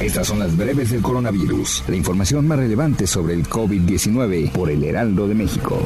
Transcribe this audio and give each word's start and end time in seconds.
Estas 0.00 0.26
son 0.26 0.40
las 0.40 0.56
breves 0.56 0.90
del 0.90 1.00
coronavirus, 1.00 1.84
la 1.86 1.96
información 1.96 2.48
más 2.48 2.58
relevante 2.58 3.06
sobre 3.06 3.34
el 3.34 3.48
COVID-19 3.48 4.50
por 4.50 4.68
el 4.68 4.82
Heraldo 4.82 5.28
de 5.28 5.34
México. 5.34 5.80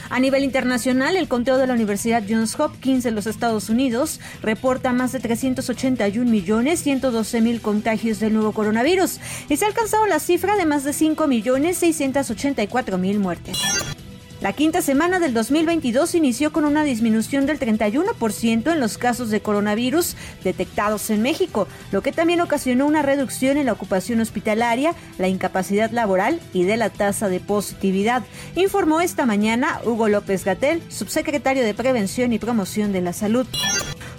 A 0.09 0.19
nivel 0.19 0.43
internacional, 0.43 1.15
el 1.15 1.27
conteo 1.27 1.57
de 1.57 1.67
la 1.67 1.73
Universidad 1.73 2.23
Johns 2.27 2.59
Hopkins 2.59 3.03
de 3.03 3.11
los 3.11 3.27
Estados 3.27 3.69
Unidos 3.69 4.19
reporta 4.41 4.93
más 4.93 5.11
de 5.11 5.19
381 5.19 6.29
millones 6.29 6.81
112 6.81 7.41
mil 7.41 7.61
contagios 7.61 8.19
del 8.19 8.33
nuevo 8.33 8.51
coronavirus 8.51 9.19
y 9.49 9.57
se 9.57 9.65
ha 9.65 9.67
alcanzado 9.67 10.05
la 10.05 10.19
cifra 10.19 10.55
de 10.55 10.65
más 10.65 10.83
de 10.83 10.93
5 10.93 11.27
millones 11.27 11.77
684 11.77 12.97
mil 12.97 13.19
muertes. 13.19 13.57
La 14.41 14.51
quinta 14.51 14.81
semana 14.81 15.19
del 15.19 15.33
2022 15.33 16.13
inició 16.13 16.51
con 16.51 16.65
una 16.65 16.83
disminución 16.83 17.45
del 17.45 17.57
31% 17.57 18.71
en 18.71 18.79
los 18.81 18.97
casos 18.97 19.29
de 19.29 19.39
coronavirus 19.39 20.17
detectados 20.43 21.09
en 21.09 21.21
México, 21.21 21.69
lo 21.91 22.01
que 22.01 22.11
también 22.11 22.41
ocasionó 22.41 22.85
una 22.85 23.01
reducción 23.01 23.57
en 23.57 23.65
la 23.65 23.73
ocupación 23.73 24.19
hospitalaria, 24.19 24.93
la 25.17 25.29
incapacidad 25.29 25.89
laboral 25.91 26.41
y 26.53 26.63
de 26.63 26.75
la 26.75 26.89
tasa 26.89 27.29
de 27.29 27.39
positividad, 27.39 28.23
informó 28.55 28.99
esta 28.99 29.25
mañana 29.25 29.79
Hugo 29.85 30.09
López 30.09 30.43
Gatel, 30.43 30.83
subsecretario 30.89 31.63
de 31.63 31.73
Prevención 31.73 32.33
y 32.33 32.39
Promoción 32.39 32.91
de 32.91 33.01
la 33.01 33.13
Salud. 33.13 33.47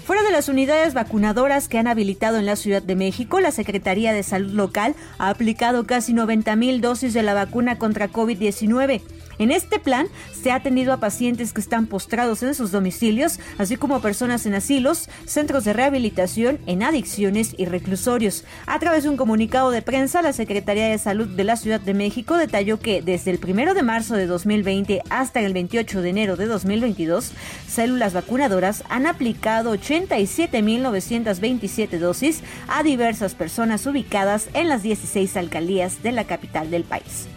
Fuera 0.06 0.22
de 0.22 0.30
las 0.30 0.48
unidades 0.48 0.94
vacunadoras 0.94 1.68
que 1.68 1.78
han 1.78 1.88
habilitado 1.88 2.38
en 2.38 2.46
la 2.46 2.54
Ciudad 2.54 2.80
de 2.80 2.94
México, 2.94 3.40
la 3.40 3.50
Secretaría 3.50 4.12
de 4.12 4.22
Salud 4.22 4.52
Local 4.52 4.94
ha 5.18 5.30
aplicado 5.30 5.84
casi 5.84 6.12
90 6.12 6.54
mil 6.54 6.80
dosis 6.80 7.12
de 7.12 7.24
la 7.24 7.34
vacuna 7.34 7.76
contra 7.76 8.08
COVID-19. 8.08 9.02
En 9.38 9.50
este 9.50 9.78
plan 9.78 10.06
se 10.32 10.50
ha 10.50 10.56
atendido 10.56 10.92
a 10.92 11.00
pacientes 11.00 11.52
que 11.52 11.60
están 11.60 11.86
postrados 11.86 12.42
en 12.42 12.54
sus 12.54 12.72
domicilios, 12.72 13.38
así 13.58 13.76
como 13.76 14.00
personas 14.00 14.46
en 14.46 14.54
asilos, 14.54 15.08
centros 15.26 15.64
de 15.64 15.72
rehabilitación, 15.72 16.58
en 16.66 16.82
adicciones 16.82 17.54
y 17.58 17.66
reclusorios. 17.66 18.44
A 18.66 18.78
través 18.78 19.04
de 19.04 19.10
un 19.10 19.16
comunicado 19.16 19.70
de 19.70 19.82
prensa, 19.82 20.22
la 20.22 20.32
Secretaría 20.32 20.88
de 20.88 20.98
Salud 20.98 21.28
de 21.28 21.44
la 21.44 21.56
Ciudad 21.56 21.80
de 21.80 21.94
México 21.94 22.36
detalló 22.36 22.80
que 22.80 23.02
desde 23.02 23.30
el 23.30 23.38
1 23.42 23.74
de 23.74 23.82
marzo 23.82 24.14
de 24.14 24.26
2020 24.26 25.02
hasta 25.10 25.40
el 25.40 25.52
28 25.52 26.02
de 26.02 26.08
enero 26.08 26.36
de 26.36 26.46
2022, 26.46 27.32
células 27.68 28.14
vacunadoras 28.14 28.84
han 28.88 29.06
aplicado 29.06 29.74
87.927 29.74 31.98
dosis 31.98 32.42
a 32.68 32.82
diversas 32.82 33.34
personas 33.34 33.86
ubicadas 33.86 34.48
en 34.54 34.68
las 34.68 34.82
16 34.82 35.36
alcaldías 35.36 36.02
de 36.02 36.12
la 36.12 36.24
capital 36.24 36.70
del 36.70 36.84
país. 36.84 37.28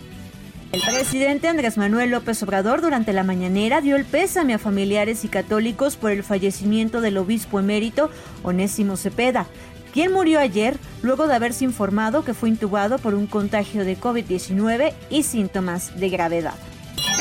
El 0.72 0.82
presidente 0.82 1.48
Andrés 1.48 1.78
Manuel 1.78 2.12
López 2.12 2.44
Obrador 2.44 2.82
durante 2.82 3.12
la 3.12 3.24
mañanera 3.24 3.82
dio 3.82 3.96
el 3.96 4.06
pésame 4.06 4.54
a 4.54 4.60
familiares 4.60 5.26
y 5.26 5.28
católicos 5.28 5.98
por 5.98 6.12
el 6.12 6.24
fallecimiento 6.24 7.02
del 7.02 7.18
obispo 7.18 7.60
emérito 7.60 8.12
Onésimo 8.44 8.96
Cepeda, 8.96 9.48
quien 9.92 10.14
murió 10.14 10.40
ayer 10.40 10.78
luego 11.02 11.28
de 11.28 11.34
haberse 11.34 11.66
informado 11.66 12.24
que 12.24 12.36
fue 12.36 12.50
intubado 12.50 13.00
por 13.00 13.16
un 13.16 13.26
contagio 13.26 13.84
de 13.84 13.98
COVID-19 13.98 14.94
y 15.10 15.24
síntomas 15.24 16.00
de 16.00 16.10
gravedad. 16.10 16.54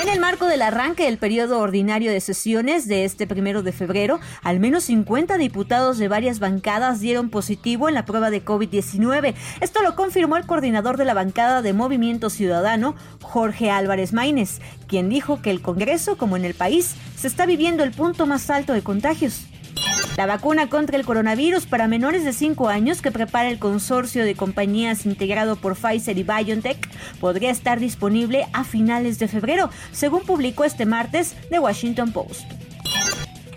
En 0.08 0.14
el 0.14 0.20
marco 0.20 0.46
del 0.46 0.62
arranque 0.62 1.04
del 1.04 1.18
periodo 1.18 1.60
ordinario 1.60 2.10
de 2.10 2.22
sesiones 2.22 2.88
de 2.88 3.04
este 3.04 3.26
primero 3.26 3.62
de 3.62 3.72
febrero, 3.72 4.20
al 4.42 4.58
menos 4.58 4.84
50 4.84 5.36
diputados 5.36 5.98
de 5.98 6.08
varias 6.08 6.38
bancadas 6.38 7.00
dieron 7.00 7.28
positivo 7.28 7.90
en 7.90 7.94
la 7.94 8.06
prueba 8.06 8.30
de 8.30 8.42
COVID-19. 8.42 9.34
Esto 9.60 9.82
lo 9.82 9.96
confirmó 9.96 10.38
el 10.38 10.46
coordinador 10.46 10.96
de 10.96 11.04
la 11.04 11.12
bancada 11.12 11.60
de 11.60 11.74
Movimiento 11.74 12.30
Ciudadano, 12.30 12.96
Jorge 13.20 13.70
Álvarez 13.70 14.14
Maínez, 14.14 14.60
quien 14.86 15.10
dijo 15.10 15.42
que 15.42 15.50
el 15.50 15.60
Congreso, 15.60 16.16
como 16.16 16.38
en 16.38 16.46
el 16.46 16.54
país, 16.54 16.94
se 17.14 17.26
está 17.26 17.44
viviendo 17.44 17.84
el 17.84 17.90
punto 17.90 18.24
más 18.24 18.48
alto 18.48 18.72
de 18.72 18.82
contagios. 18.82 19.42
La 20.18 20.26
vacuna 20.26 20.68
contra 20.68 20.96
el 20.96 21.06
coronavirus 21.06 21.66
para 21.66 21.86
menores 21.86 22.24
de 22.24 22.32
5 22.32 22.68
años 22.68 23.02
que 23.02 23.12
prepara 23.12 23.50
el 23.50 23.60
consorcio 23.60 24.24
de 24.24 24.34
compañías 24.34 25.06
integrado 25.06 25.54
por 25.54 25.76
Pfizer 25.76 26.18
y 26.18 26.24
BioNTech 26.24 26.88
podría 27.20 27.52
estar 27.52 27.78
disponible 27.78 28.48
a 28.52 28.64
finales 28.64 29.20
de 29.20 29.28
febrero, 29.28 29.70
según 29.92 30.22
publicó 30.22 30.64
este 30.64 30.86
martes 30.86 31.36
The 31.50 31.60
Washington 31.60 32.10
Post. 32.10 32.57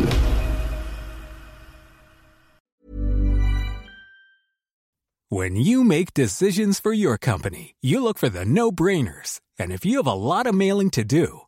When 5.29 5.55
you 5.55 5.83
make 5.83 6.13
decisions 6.13 6.79
for 6.79 6.93
your 6.93 7.17
company, 7.17 7.73
you 7.81 8.03
look 8.03 8.19
for 8.19 8.29
the 8.29 8.45
no-brainers. 8.45 9.39
And 9.57 9.71
if 9.71 9.83
you 9.85 9.97
have 9.97 10.07
a 10.07 10.13
lot 10.13 10.45
of 10.45 10.53
mailing 10.53 10.91
to 10.91 11.03
do, 11.05 11.47